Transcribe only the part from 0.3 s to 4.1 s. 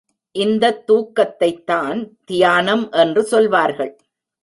இந்தத் தூக்கத்தைத்தான் தியானம் என்று சொல்வார்கள்.